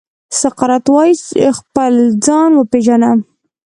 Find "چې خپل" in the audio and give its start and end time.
1.27-1.93